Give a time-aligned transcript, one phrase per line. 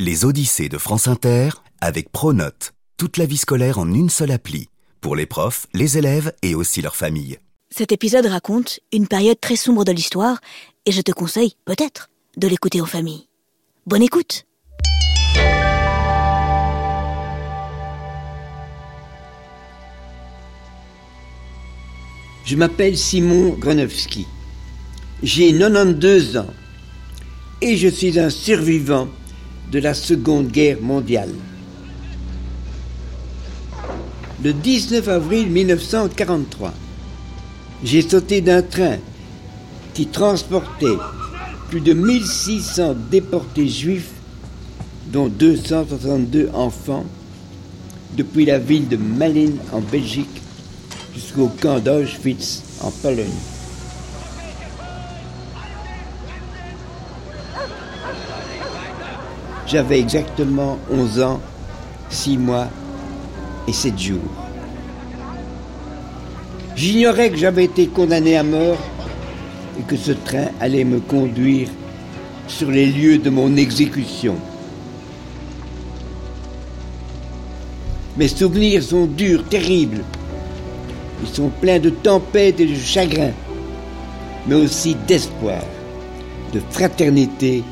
[0.00, 1.48] Les Odyssées de France Inter
[1.80, 2.72] avec Pronote.
[2.98, 4.68] Toute la vie scolaire en une seule appli.
[5.00, 7.38] Pour les profs, les élèves et aussi leurs familles.
[7.70, 10.38] Cet épisode raconte une période très sombre de l'histoire
[10.86, 13.26] et je te conseille, peut-être, de l'écouter en famille.
[13.88, 14.46] Bonne écoute
[22.44, 24.28] Je m'appelle Simon Gronowski.
[25.24, 26.54] J'ai 92 ans
[27.60, 29.08] et je suis un survivant
[29.70, 31.32] de la Seconde Guerre mondiale.
[34.42, 36.72] Le 19 avril 1943,
[37.84, 38.96] j'ai sauté d'un train
[39.94, 40.96] qui transportait
[41.68, 44.12] plus de 1600 déportés juifs,
[45.12, 47.04] dont 262 enfants,
[48.16, 50.42] depuis la ville de Malines en Belgique
[51.14, 53.57] jusqu'au camp d'Auschwitz en Pologne.
[59.70, 61.40] J'avais exactement 11 ans,
[62.08, 62.68] 6 mois
[63.66, 64.18] et 7 jours.
[66.74, 68.78] J'ignorais que j'avais été condamné à mort
[69.78, 71.68] et que ce train allait me conduire
[72.46, 74.36] sur les lieux de mon exécution.
[78.16, 80.02] Mes souvenirs sont durs, terribles.
[81.22, 83.32] Ils sont pleins de tempêtes et de chagrin,
[84.46, 85.62] mais aussi d'espoir,
[86.54, 87.62] de fraternité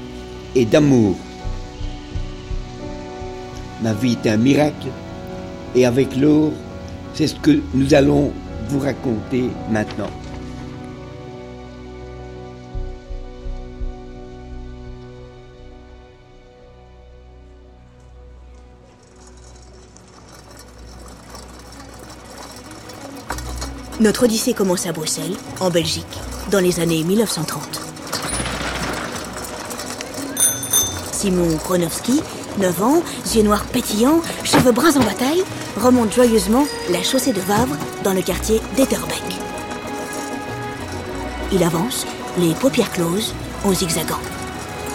[0.55, 1.17] et d'amour.
[3.87, 4.89] Ma vie est un miracle
[5.77, 6.51] et avec l'or,
[7.15, 8.33] c'est ce que nous allons
[8.69, 10.11] vous raconter maintenant.
[24.01, 26.05] Notre odyssée commence à Bruxelles, en Belgique,
[26.51, 27.83] dans les années 1930.
[31.13, 32.21] Simon Kronowski
[32.59, 33.03] 9 ans,
[33.35, 35.45] yeux noirs pétillants, cheveux bruns en bataille,
[35.77, 39.23] remonte joyeusement la chaussée de Vavre dans le quartier d'Etterbeek.
[41.53, 42.07] Il avance,
[42.39, 44.21] les paupières closes, en zigzagant.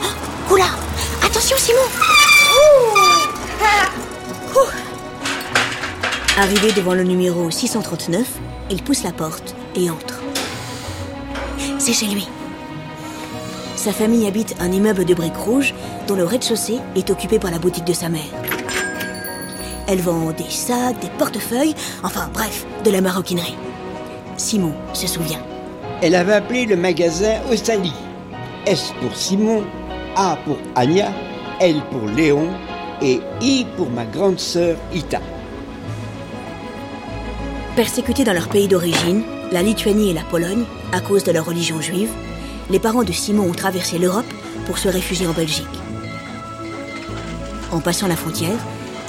[0.04, 0.66] Oh, oula
[1.24, 1.82] Attention Simon
[6.38, 8.26] Arrivé devant le numéro 639,
[8.72, 10.20] il pousse la porte et entre.
[11.78, 12.28] C'est chez lui.
[13.82, 15.74] Sa famille habite un immeuble de briques rouges
[16.06, 18.30] dont le rez-de-chaussée est occupé par la boutique de sa mère.
[19.88, 23.56] Elle vend des sacs, des portefeuilles, enfin bref, de la maroquinerie.
[24.38, 25.40] Simon se souvient.
[26.04, 27.92] Elle avait appelé le magasin Ostali.
[28.68, 29.64] S pour Simon,
[30.16, 31.12] A pour Anya,
[31.60, 32.50] L pour Léon
[33.02, 35.22] et I pour ma grande sœur Ita.
[37.76, 41.82] Persécutés dans leur pays d'origine, la Lituanie et la Pologne, à cause de leur religion
[41.82, 42.12] juive,
[42.72, 44.26] les parents de Simon ont traversé l'Europe
[44.66, 45.68] pour se réfugier en Belgique.
[47.72, 48.58] En passant la frontière,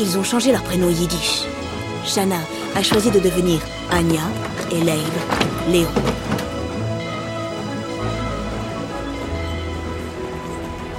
[0.00, 1.45] ils ont changé leur prénom yiddish.
[2.05, 2.41] Shana
[2.75, 3.61] a choisi de devenir
[3.93, 4.22] Anya
[4.72, 5.01] et Leil,
[5.71, 5.89] Léon.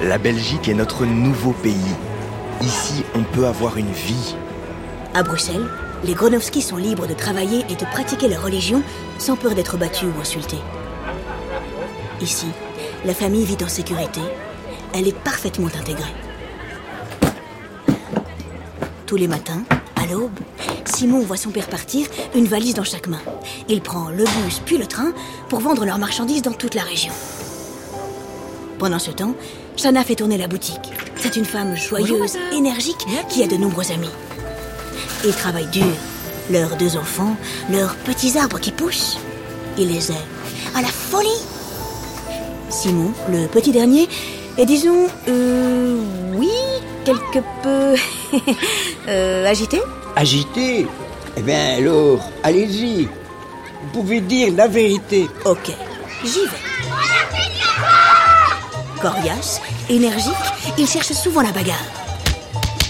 [0.01, 1.75] La Belgique est notre nouveau pays.
[2.61, 4.35] Ici, on peut avoir une vie.
[5.13, 5.67] À Bruxelles,
[6.05, 8.83] les Gronowski sont libres de travailler et de pratiquer leur religion
[9.17, 10.59] sans peur d'être battus ou insultés.
[12.23, 12.45] Ici,
[13.03, 14.21] la famille vit en sécurité.
[14.93, 16.13] Elle est parfaitement intégrée.
[19.05, 19.61] Tous les matins,
[19.97, 20.39] à l'aube,
[20.85, 23.19] Simon voit son père partir, une valise dans chaque main.
[23.67, 25.11] Il prend le bus puis le train
[25.49, 27.11] pour vendre leurs marchandises dans toute la région.
[28.79, 29.35] Pendant ce temps,
[29.75, 30.93] Shana fait tourner la boutique.
[31.17, 34.09] C'est une femme joyeuse, énergique, qui a de nombreux amis.
[35.25, 35.93] Ils travaillent dur.
[36.49, 37.35] Leurs deux enfants,
[37.69, 39.17] leurs petits arbres qui poussent,
[39.77, 40.17] ils les aiment.
[40.73, 41.52] À la folie
[42.73, 44.09] Simon, le petit dernier,
[44.57, 45.99] est disons, euh,
[46.33, 46.49] oui,
[47.05, 47.95] quelque peu
[49.07, 49.79] euh, agité
[50.15, 50.87] Agité
[51.37, 53.03] Eh bien alors, allez-y.
[53.03, 55.29] Vous pouvez dire la vérité.
[55.45, 55.71] Ok,
[56.23, 56.63] j'y vais.
[58.99, 60.33] Coriace, énergique,
[60.77, 61.85] il cherche souvent la bagarre.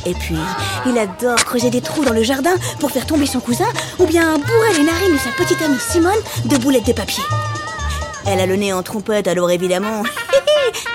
[0.06, 0.38] Et puis,
[0.86, 3.68] il adore creuser des trous dans le jardin pour faire tomber son cousin
[4.00, 6.12] ou bien bourrer les narines de sa petite amie Simone
[6.46, 7.24] de boulettes de papier.
[8.26, 10.04] Elle a le nez en trompette, alors évidemment,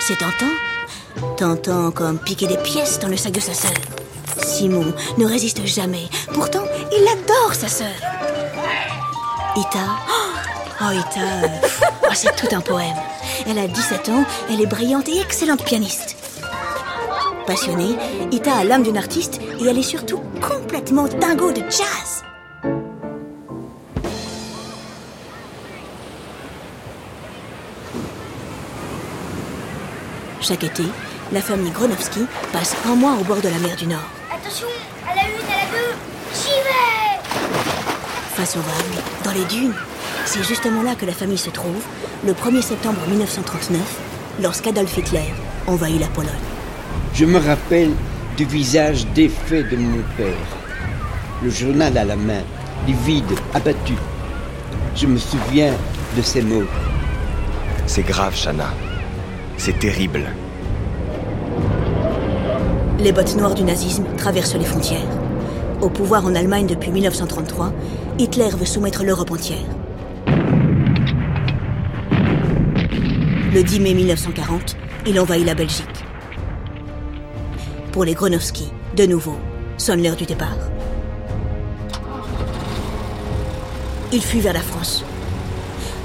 [0.01, 1.37] c'est tentant.
[1.37, 3.73] Tentant comme piquer des pièces dans le sac de sa sœur.
[4.43, 6.09] Simon ne résiste jamais.
[6.33, 7.95] Pourtant, il adore sa sœur.
[9.57, 9.79] Ita.
[10.81, 11.49] Oh, Ita.
[12.05, 12.97] Oh, c'est tout un poème.
[13.47, 16.17] Elle a 17 ans, elle est brillante et excellente pianiste.
[17.47, 17.97] Passionnée,
[18.31, 22.23] Ita a l'âme d'une artiste et elle est surtout complètement dingo de jazz.
[30.41, 30.85] Chaque été,
[31.33, 32.21] la famille Gronowski
[32.53, 34.09] passe un mois au bord de la mer du Nord.
[34.33, 34.69] Attention,
[35.05, 35.95] à la une, à la deux,
[36.33, 39.75] j'y vais Face aux vagues, dans les dunes.
[40.27, 41.83] C'est justement là que la famille se trouve,
[42.25, 43.81] le 1er septembre 1939,
[44.41, 45.35] lorsqu'Adolf Hitler
[45.67, 46.31] envahit la Pologne.
[47.15, 47.91] Je me rappelle
[48.37, 50.37] du visage défait de mon père.
[51.43, 52.43] Le journal à la main,
[52.87, 53.95] livide, abattu.
[54.95, 55.73] Je me souviens
[56.17, 56.67] de ces mots.
[57.87, 58.73] C'est grave, Shana.
[59.59, 60.25] C'est terrible.
[63.01, 65.01] Les bottes noires du nazisme traversent les frontières.
[65.83, 67.73] Au pouvoir en Allemagne depuis 1933,
[68.19, 69.59] Hitler veut soumettre l'Europe entière.
[73.53, 74.77] Le 10 mai 1940,
[75.07, 76.05] il envahit la Belgique.
[77.91, 79.37] Pour les Gronowski, de nouveau,
[79.77, 80.57] sonne l'heure du départ.
[84.13, 85.05] Ils fuient vers la France.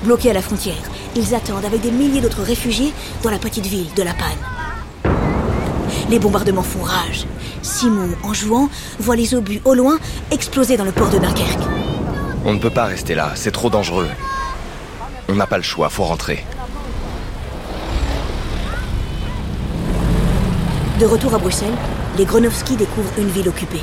[0.03, 3.93] Bloqués à la frontière, ils attendent avec des milliers d'autres réfugiés dans la petite ville
[3.95, 5.13] de La Panne.
[6.09, 7.25] Les bombardements font rage.
[7.61, 8.69] Simon, en jouant,
[8.99, 9.97] voit les obus au loin
[10.31, 11.67] exploser dans le port de Dunkerque.
[12.45, 14.09] On ne peut pas rester là, c'est trop dangereux.
[15.29, 16.45] On n'a pas le choix, faut rentrer.
[20.99, 21.73] De retour à Bruxelles,
[22.17, 23.81] les Gronowski découvrent une ville occupée.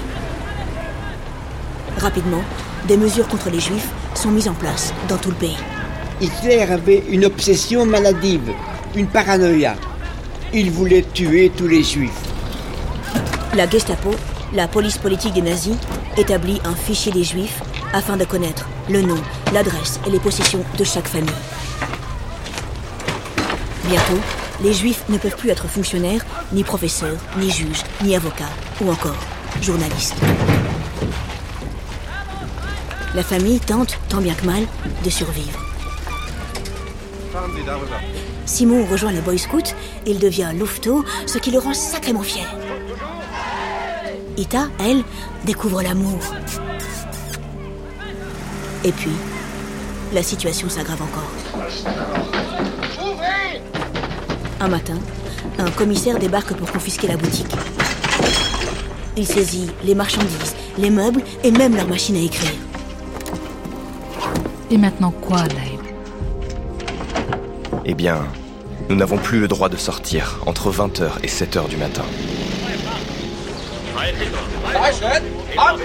[1.99, 2.43] Rapidement,
[2.87, 5.59] des mesures contre les Juifs sont mises en place dans tout le pays.
[6.21, 8.53] Hitler avait une obsession maladive,
[8.95, 9.75] une paranoïa.
[10.53, 12.11] Il voulait tuer tous les juifs.
[13.55, 14.11] La Gestapo,
[14.53, 15.77] la police politique des nazis,
[16.19, 17.63] établit un fichier des Juifs
[17.95, 19.17] afin de connaître le nom,
[19.55, 21.31] l'adresse et les possessions de chaque famille.
[23.89, 24.21] Bientôt,
[24.63, 28.45] les Juifs ne peuvent plus être fonctionnaires, ni professeurs, ni juges, ni avocats,
[28.83, 29.19] ou encore
[29.63, 30.17] journalistes.
[33.15, 34.67] La famille tente, tant bien que mal,
[35.03, 35.70] de survivre.
[38.47, 39.75] Simon rejoint les Boy Scouts,
[40.07, 42.47] il devient louveteau, ce qui le rend sacrément fier.
[44.37, 45.03] Ita, elle,
[45.45, 46.19] découvre l'amour.
[48.85, 49.13] Et puis,
[50.13, 51.31] la situation s'aggrave encore.
[54.61, 54.99] Un matin,
[55.59, 57.55] un commissaire débarque pour confisquer la boutique.
[59.17, 62.51] Il saisit les marchandises, les meubles et même leur machine à écrire.
[64.71, 65.80] Et maintenant quoi, Leib
[67.93, 68.23] Eh bien,
[68.89, 72.05] nous n'avons plus le droit de sortir entre 20h et 7h du matin.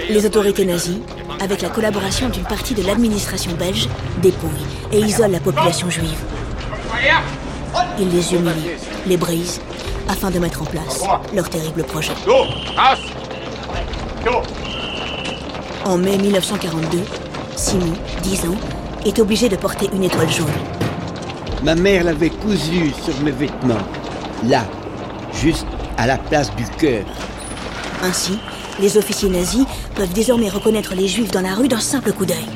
[0.08, 1.02] Les autorités nazies,
[1.40, 3.88] avec la collaboration d'une partie de l'administration belge,
[4.22, 4.52] dépouillent
[4.92, 6.16] et isolent la population juive.
[7.98, 8.76] Ils les humilient,
[9.08, 9.60] les brisent,
[10.08, 11.02] afin de mettre en place
[11.34, 12.12] leur terrible projet.
[15.84, 17.00] En mai 1942,
[17.56, 18.56] Simon, 10 ans,
[19.04, 20.75] est obligé de porter une étoile jaune.
[21.66, 23.74] Ma mère l'avait cousue sur mes vêtements.
[24.44, 24.64] Là,
[25.32, 25.66] juste
[25.96, 27.04] à la place du cœur.
[28.04, 28.38] Ainsi,
[28.78, 29.66] les officiers nazis
[29.96, 32.46] peuvent désormais reconnaître les juifs dans la rue d'un simple coup d'œil.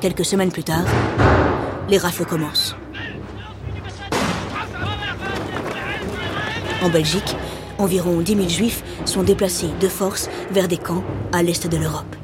[0.00, 0.86] Quelques semaines plus tard,
[1.90, 2.76] les rafles commencent.
[6.80, 7.36] En Belgique,
[7.76, 12.17] environ 10 000 juifs sont déplacés de force vers des camps à l'est de l'Europe.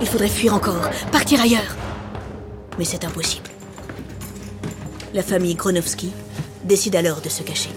[0.00, 1.76] Il faudrait fuir encore, partir ailleurs.
[2.78, 3.50] Mais c'est impossible.
[5.14, 6.12] La famille Gronowski
[6.64, 7.70] décide alors de se cacher.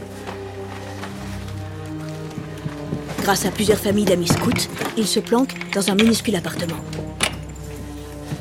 [3.21, 4.67] Grâce à plusieurs familles d'amis scouts,
[4.97, 6.81] ils se planquent dans un minuscule appartement.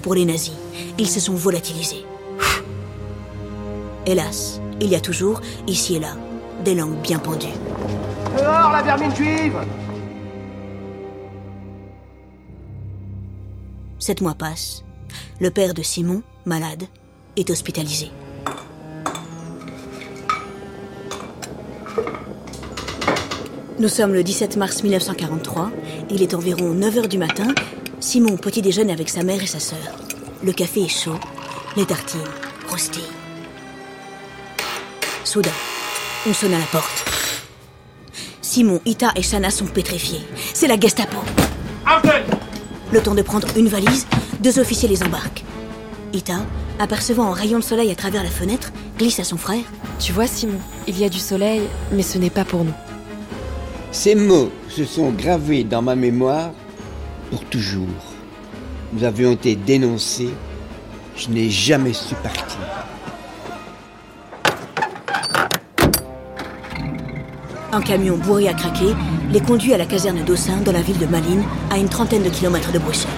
[0.03, 0.55] Pour les nazis,
[0.99, 2.05] ils se sont volatilisés.
[4.07, 6.17] Hélas, il y a toujours, ici et là,
[6.65, 7.47] des langues bien pendues.
[8.37, 9.57] Dehors, la vermine juive
[14.11, 14.83] Sept mois passent.
[15.39, 16.83] Le père de Simon, malade,
[17.37, 18.11] est hospitalisé.
[23.79, 25.71] Nous sommes le 17 mars 1943.
[26.11, 27.55] Il est environ 9 heures du matin.
[28.01, 29.79] Simon petit déjeune avec sa mère et sa sœur.
[30.43, 31.21] Le café est chaud.
[31.77, 32.19] Les tartines
[32.67, 33.15] croustillent.
[35.23, 35.51] Soudain,
[36.29, 37.05] on sonne à la porte.
[38.43, 40.27] Simon, Ita et Shana sont pétrifiés.
[40.53, 41.19] C'est la Gestapo.
[42.93, 44.09] Le temps de prendre une valise,
[44.41, 45.45] deux officiers les embarquent.
[46.13, 46.39] Ita,
[46.81, 49.63] apercevant un rayon de soleil à travers la fenêtre, glisse à son frère.
[50.01, 52.75] Tu vois, Simon, il y a du soleil, mais ce n'est pas pour nous.
[53.93, 56.51] Ces mots se sont gravés dans ma mémoire
[57.31, 57.87] pour toujours.
[58.93, 60.31] Nous avions été dénoncés.
[61.17, 62.59] Je n'ai jamais su partir.
[67.73, 68.97] Un camion bourré à craquer
[69.31, 72.29] les conduit à la caserne d'Aussin dans la ville de Malines, à une trentaine de
[72.29, 73.11] kilomètres de Bruxelles.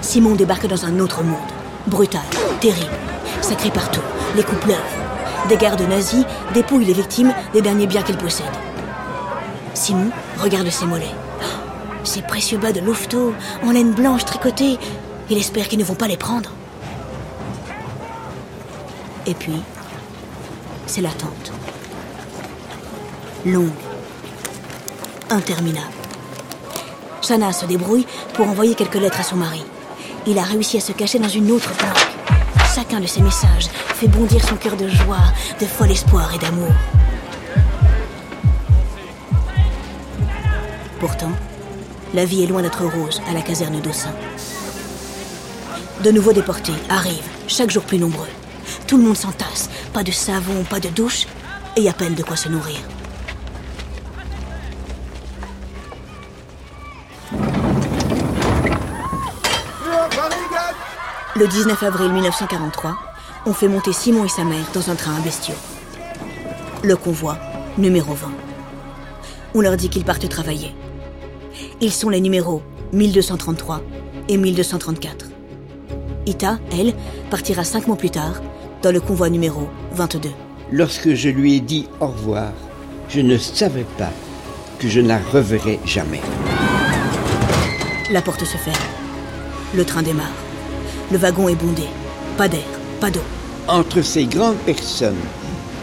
[0.00, 1.38] Simon débarque dans un autre monde.
[1.86, 2.22] Brutal,
[2.60, 2.90] terrible.
[3.40, 4.00] Ça crie partout.
[4.34, 5.48] Les coups pleuvent.
[5.48, 6.24] Des gardes nazis
[6.54, 8.46] dépouillent les victimes des derniers biens qu'ils possèdent.
[9.74, 10.10] Simon
[10.42, 11.14] regarde ses mollets.
[11.40, 11.44] Oh,
[12.02, 13.32] ces précieux bas de louveteau,
[13.64, 14.76] en laine blanche tricotée.
[15.30, 16.50] Il espère qu'ils ne vont pas les prendre.
[19.26, 19.62] Et puis,
[20.86, 21.52] c'est l'attente.
[23.48, 23.70] Longue.
[25.30, 25.86] Interminable.
[27.22, 29.64] Shana se débrouille pour envoyer quelques lettres à son mari.
[30.26, 32.08] Il a réussi à se cacher dans une autre planque.
[32.74, 36.72] Chacun de ses messages fait bondir son cœur de joie, de fol espoir et d'amour.
[41.00, 41.32] Pourtant,
[42.12, 44.12] la vie est loin d'être rose à la caserne d'Aussin.
[46.04, 48.28] De nouveaux déportés arrivent, chaque jour plus nombreux.
[48.86, 51.26] Tout le monde s'entasse, pas de savon, pas de douche,
[51.76, 52.76] et à peine de quoi se nourrir.
[61.38, 62.96] Le 19 avril 1943,
[63.46, 65.54] on fait monter Simon et sa mère dans un train à bestiaux.
[66.82, 67.38] Le convoi,
[67.76, 68.28] numéro 20.
[69.54, 70.74] On leur dit qu'ils partent travailler.
[71.80, 72.60] Ils sont les numéros
[72.92, 73.82] 1233
[74.28, 75.26] et 1234.
[76.26, 76.92] Ita, elle,
[77.30, 78.42] partira cinq mois plus tard
[78.82, 80.30] dans le convoi numéro 22.
[80.72, 82.50] Lorsque je lui ai dit au revoir,
[83.08, 84.10] je ne savais pas
[84.80, 86.20] que je ne la reverrais jamais.
[88.10, 88.76] La porte se ferme.
[89.76, 90.47] Le train démarre.
[91.10, 91.84] Le wagon est bondé.
[92.36, 92.66] Pas d'air,
[93.00, 93.22] pas d'eau.
[93.66, 95.16] Entre ces grandes personnes,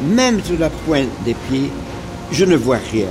[0.04, 1.72] même sur la pointe des pieds,
[2.32, 3.08] je ne vois rien.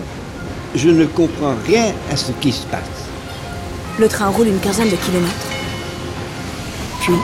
[0.75, 2.83] Je ne comprends rien à ce qui se passe.
[3.99, 5.49] Le train roule une quinzaine de kilomètres.
[7.01, 7.15] Puis,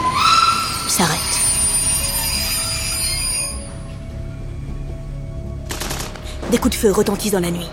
[0.89, 1.19] s'arrête.
[6.51, 7.69] Des coups de feu retentissent dans la nuit.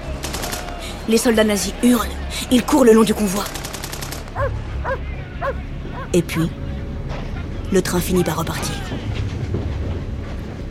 [1.09, 2.07] Les soldats nazis hurlent.
[2.51, 3.43] Ils courent le long du convoi.
[6.13, 6.49] Et puis,
[7.71, 8.75] le train finit par repartir.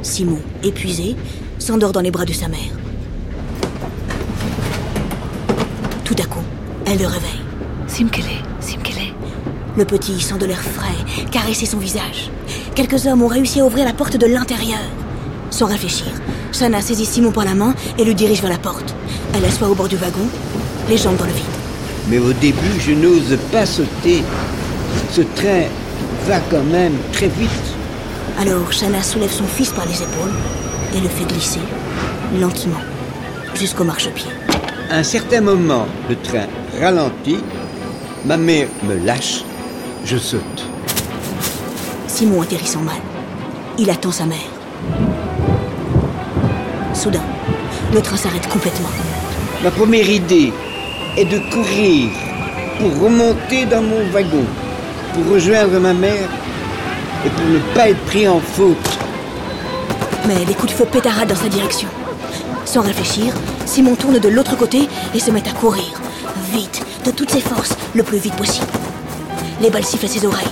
[0.03, 1.17] Simon, épuisé,
[1.59, 2.59] s'endort dans les bras de sa mère.
[6.05, 6.45] Tout à coup,
[6.87, 7.43] elle le réveille.
[7.87, 8.25] Simkele,
[8.61, 9.13] Simkele.
[9.77, 12.31] Le petit sent de l'air frais caresser son visage.
[12.75, 14.79] Quelques hommes ont réussi à ouvrir la porte de l'intérieur.
[15.51, 16.07] Sans réfléchir,
[16.53, 18.95] Shana saisit Simon par la main et le dirige vers la porte.
[19.35, 20.27] Elle l'assoit au bord du wagon,
[20.89, 21.45] les jambes dans le vide.
[22.09, 24.23] Mais au début, je n'ose pas sauter.
[25.11, 25.65] Ce train
[26.27, 27.51] va quand même très vite.
[28.41, 30.33] Alors Shana soulève son fils par les épaules
[30.95, 31.61] et le fait glisser,
[32.41, 32.81] lentement,
[33.55, 34.31] jusqu'au marchepied.
[34.91, 36.47] À un certain moment, le train
[36.81, 37.39] ralentit.
[38.25, 39.43] Ma mère me lâche.
[40.05, 40.65] Je saute.
[42.09, 42.97] Simon atterrit sans mal.
[43.79, 44.51] Il attend sa mère.
[46.93, 47.23] Soudain,
[47.93, 48.89] le train s'arrête complètement.
[49.63, 50.53] Ma première idée
[51.17, 52.11] est de courir
[52.79, 54.45] pour remonter dans mon wagon,
[55.17, 56.29] pour rejoindre ma mère
[57.25, 58.77] et pour ne pas être pris en faute.
[60.29, 61.89] Mais des coups de feu pétaradent dans sa direction.
[62.67, 63.33] Sans réfléchir,
[63.65, 66.01] Simon tourne de l'autre côté et se met à courir.
[66.53, 68.67] Vite, de toutes ses forces, le plus vite possible.
[69.63, 70.47] Les balles sifflent à ses oreilles.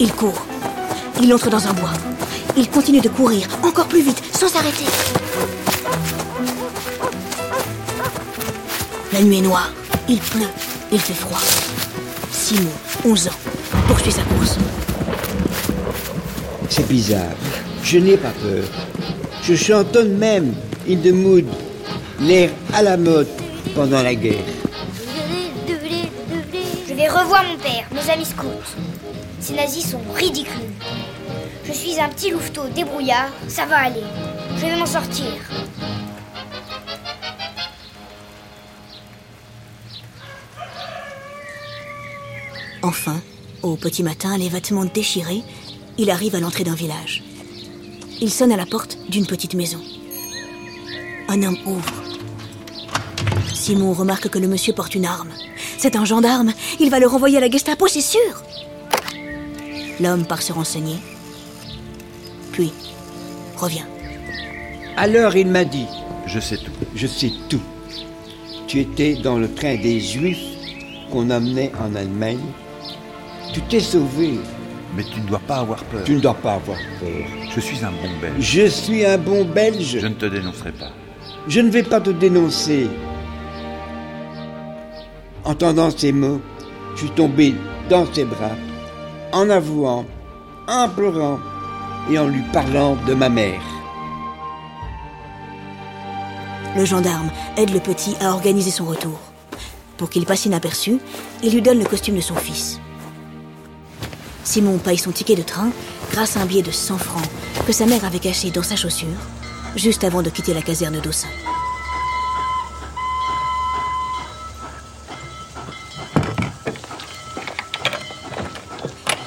[0.00, 0.44] Il court.
[1.22, 1.92] Il entre dans un bois.
[2.58, 4.84] Il continue de courir, encore plus vite, sans s'arrêter.
[9.12, 9.70] La nuit est noire.
[10.08, 10.50] Il pleut.
[10.92, 11.40] Il fait froid.
[12.32, 12.70] Simon,
[13.04, 13.30] 11 ans,
[13.86, 14.56] poursuit sa course.
[16.68, 17.34] C'est bizarre.
[17.82, 18.64] Je n'ai pas peur.
[19.42, 20.54] Je chantonne même
[20.88, 21.44] In the Mood,
[22.20, 23.28] l'air à la mode
[23.74, 24.44] pendant la guerre.
[26.88, 28.46] Je vais revoir mon père, nos amis scouts.
[29.40, 30.52] Ces nazis sont ridicules.
[31.66, 34.02] Je suis un petit louveteau débrouillard, ça va aller.
[34.56, 35.26] Je vais m'en sortir.
[42.86, 43.20] Enfin,
[43.64, 45.42] au petit matin, les vêtements déchirés,
[45.98, 47.24] il arrive à l'entrée d'un village.
[48.20, 49.80] Il sonne à la porte d'une petite maison.
[51.28, 51.92] Un homme ouvre.
[53.52, 55.30] Simon remarque que le monsieur porte une arme.
[55.78, 56.52] C'est un gendarme.
[56.78, 58.44] Il va le renvoyer à la Gestapo, c'est sûr.
[59.98, 60.98] L'homme part se renseigner.
[62.52, 62.72] Puis,
[63.56, 63.86] revient.
[64.96, 65.86] Alors il m'a dit,
[66.28, 66.70] Je sais tout.
[66.94, 67.62] je sais tout.
[68.68, 70.54] Tu étais dans le train des Juifs
[71.10, 72.38] qu'on amenait en Allemagne.
[73.56, 74.38] Tu t'es sauvé.
[74.94, 76.04] Mais tu ne dois pas avoir peur.
[76.04, 77.26] Tu ne dois pas avoir peur.
[77.54, 78.34] Je suis un bon belge.
[78.38, 79.98] Je suis un bon Belge.
[79.98, 80.90] Je ne te dénoncerai pas.
[81.48, 82.86] Je ne vais pas te dénoncer.
[85.42, 86.42] Entendant ces mots,
[86.96, 87.54] je suis tombé
[87.88, 88.56] dans ses bras,
[89.32, 90.04] en avouant,
[90.68, 91.38] en pleurant
[92.10, 93.62] et en lui parlant de ma mère.
[96.76, 99.18] Le gendarme aide le petit à organiser son retour.
[99.96, 100.98] Pour qu'il passe inaperçu,
[101.42, 102.80] il lui donne le costume de son fils.
[104.46, 105.70] Simon paye son ticket de train
[106.12, 107.28] grâce à un billet de 100 francs
[107.66, 109.08] que sa mère avait caché dans sa chaussure
[109.74, 111.28] juste avant de quitter la caserne d'Ossin.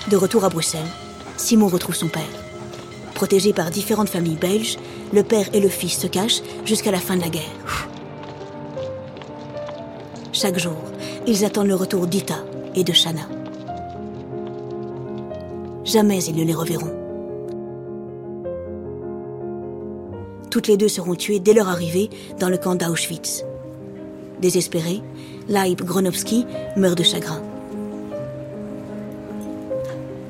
[0.10, 0.82] De retour à Bruxelles,
[1.38, 2.24] Simon retrouve son père.
[3.14, 4.78] Protégé par différentes familles belges,
[5.14, 7.44] le père et le fils se cachent jusqu'à la fin de la guerre.
[10.32, 10.82] Chaque jour,
[11.28, 12.38] ils attendent le retour d'Ita
[12.74, 13.39] et de Shana.
[15.90, 16.94] Jamais ils ne les reverront.
[20.52, 23.44] Toutes les deux seront tuées dès leur arrivée dans le camp d'Auschwitz.
[24.40, 25.02] Désespéré,
[25.48, 26.46] Leib Gronowski
[26.78, 27.42] meurt de chagrin.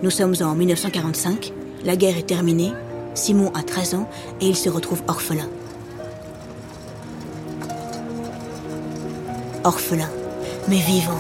[0.02, 1.52] Nous sommes en 1945,
[1.84, 2.72] la guerre est terminée,
[3.14, 5.50] Simon a 13 ans et il se retrouve orphelin.
[9.66, 10.10] Orphelin,
[10.70, 11.20] mais vivant.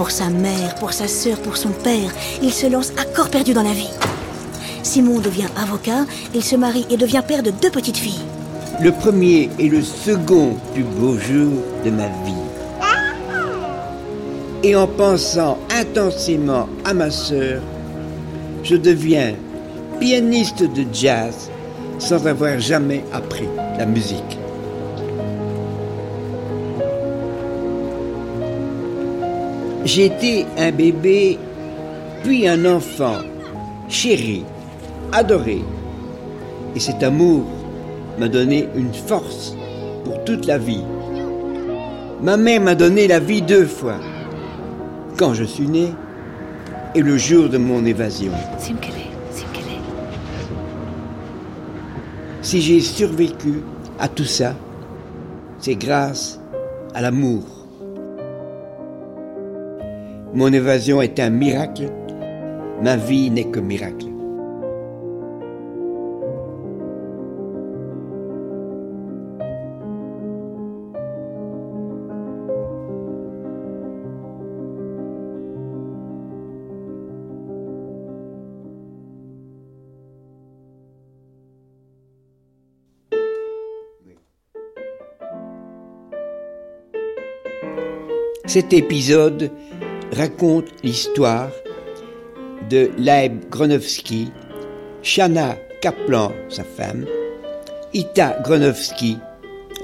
[0.00, 2.10] Pour sa mère, pour sa sœur, pour son père,
[2.42, 3.90] il se lance à corps perdu dans la vie.
[4.82, 8.24] Simon devient avocat, il se marie et devient père de deux petites filles.
[8.80, 11.52] Le premier et le second plus beau jour
[11.84, 12.32] de ma vie.
[14.62, 17.60] Et en pensant intensément à ma sœur,
[18.62, 19.34] je deviens
[20.00, 21.50] pianiste de jazz
[21.98, 24.39] sans avoir jamais appris la musique.
[29.84, 31.38] J'étais un bébé,
[32.22, 33.16] puis un enfant,
[33.88, 34.44] chéri,
[35.10, 35.62] adoré.
[36.76, 37.46] Et cet amour
[38.18, 39.56] m'a donné une force
[40.04, 40.84] pour toute la vie.
[42.22, 43.96] Ma mère m'a donné la vie deux fois.
[45.16, 45.94] Quand je suis né
[46.94, 48.32] et le jour de mon évasion.
[52.42, 53.62] Si j'ai survécu
[53.98, 54.54] à tout ça,
[55.58, 56.38] c'est grâce
[56.94, 57.59] à l'amour.
[60.32, 61.88] Mon évasion est un miracle,
[62.80, 64.06] ma vie n'est que miracle.
[88.46, 89.50] Cet épisode
[90.12, 91.50] raconte l'histoire
[92.68, 94.30] de Leib Gronowski,
[95.02, 97.06] Shana Kaplan, sa femme,
[97.94, 99.18] Ita Gronowski,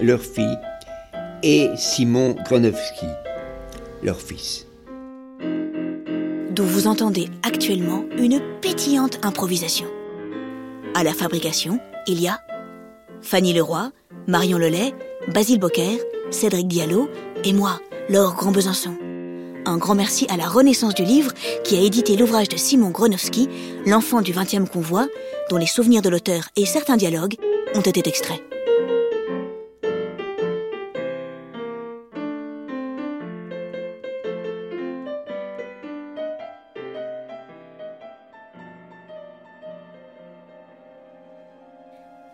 [0.01, 0.59] leur fille,
[1.43, 3.07] et Simon Gronowski,
[4.03, 4.67] leur fils.
[6.51, 9.87] D'où vous entendez actuellement une pétillante improvisation.
[10.95, 12.41] À la fabrication, il y a
[13.21, 13.91] Fanny Leroy,
[14.27, 14.95] Marion Lelay,
[15.35, 17.09] Basile Bocquer, Cédric Diallo
[17.45, 18.97] et moi, Laure Grand Besançon.
[19.69, 21.33] Un grand merci à la Renaissance du Livre
[21.65, 23.49] qui a édité l'ouvrage de Simon Gronowski,
[23.85, 25.09] L'enfant du 20e convoi,
[25.51, 27.35] dont les souvenirs de l'auteur et certains dialogues
[27.75, 28.41] ont été extraits.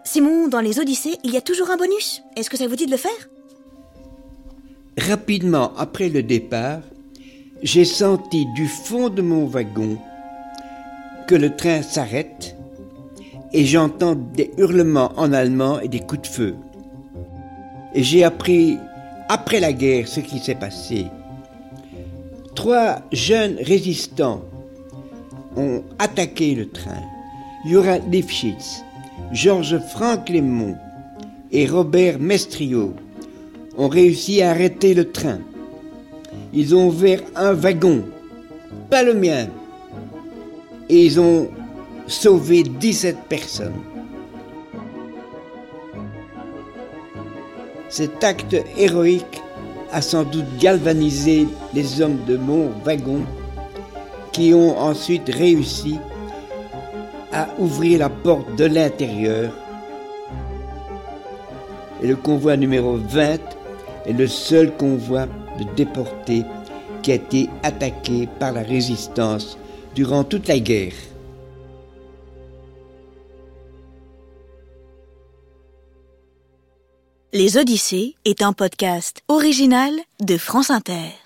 [0.04, 2.22] Simon, dans les Odyssées, il y a toujours un bonus.
[2.36, 3.10] Est-ce que ça vous dit de le faire?
[4.98, 6.82] Rapidement après le départ,
[7.62, 9.96] j'ai senti du fond de mon wagon
[11.28, 12.56] que le train s'arrête
[13.52, 16.56] et j'entends des hurlements en allemand et des coups de feu.
[17.94, 18.78] Et j'ai appris
[19.28, 21.06] après la guerre ce qui s'est passé.
[22.54, 24.42] Trois jeunes résistants
[25.56, 27.02] ont attaqué le train.
[27.64, 28.82] Jura Lifshitz,
[29.32, 30.76] Georges Franck Lémont
[31.52, 32.94] et Robert Mestrio
[33.78, 35.38] ont réussi à arrêter le train.
[36.52, 38.04] Ils ont ouvert un wagon,
[38.90, 39.46] pas le mien,
[40.88, 41.48] et ils ont
[42.06, 43.80] sauvé 17 personnes.
[47.88, 49.42] Cet acte héroïque
[49.92, 53.20] a sans doute galvanisé les hommes de mon wagon
[54.32, 55.98] qui ont ensuite réussi
[57.32, 59.52] à ouvrir la porte de l'intérieur.
[62.02, 63.38] Et le convoi numéro 20
[64.06, 65.26] est le seul convoi
[65.58, 66.44] de déportés
[67.02, 69.58] qui a été attaqué par la résistance
[69.94, 70.94] durant toute la guerre.
[77.34, 81.21] Les Odyssées est un podcast original de France Inter.